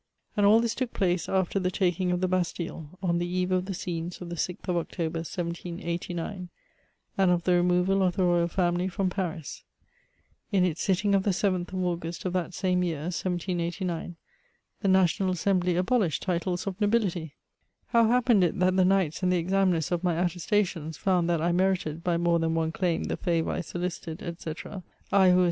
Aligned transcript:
And 0.35 0.47
all 0.47 0.59
this 0.59 0.73
took 0.73 0.93
place 0.95 1.29
after 1.29 1.59
the 1.59 1.69
taking 1.69 2.11
of 2.11 2.21
the 2.21 2.27
Bastille— 2.27 2.97
(m 3.07 3.19
the 3.19 3.27
eve 3.27 3.51
of 3.51 3.65
the 3.65 3.73
scenes 3.75 4.19
of 4.19 4.29
the 4.29 4.35
6th 4.35 4.67
of 4.67 4.75
October, 4.75 5.19
1789, 5.19 6.49
and 7.19 7.29
of 7.29 7.43
the 7.43 7.51
r^noval 7.51 8.01
of 8.07 8.15
the 8.15 8.23
royal 8.23 8.47
family 8.47 8.87
from 8.87 9.11
Paris« 9.11 9.63
In 10.51 10.63
its 10.65 10.81
sitting 10.81 11.13
of 11.13 11.21
the 11.21 11.29
7th 11.29 11.67
of 11.71 11.83
August 11.83 12.25
of 12.25 12.33
that 12.33 12.55
same 12.55 12.81
year» 12.81 13.11
1789, 13.13 14.15
the 14.81 14.87
Natioxigl 14.89 15.25
^^ 15.27 15.29
Assembly 15.33 15.75
abolished 15.75 16.23
titles 16.23 16.65
of 16.65 16.81
nobility 16.81 17.35
I 17.93 18.01
How 18.01 18.07
happened 18.07 18.43
it' 18.43 18.57
that 18.57 18.73
^^ 18.73 18.75
the 18.75 18.83
Knights, 18.83 19.21
and 19.21 19.31
the 19.31 19.37
examiners 19.37 19.91
of 19.91 20.03
my 20.03 20.15
attestations, 20.19 20.97
found 20.97 21.29
that 21.29 21.43
I 21.43 21.51
merited, 21.51 22.01
hy 22.03 22.17
mare 22.17 22.39
than 22.39 22.55
one 22.55 22.71
chim^ 22.71 23.07
the 23.07 23.17
favour 23.17 23.51
I 23.51 23.59
solicited^ 23.59 24.39
Ste,— 24.39 24.83
I, 25.13 25.29
who 25.29 25.35
was 25.35 25.39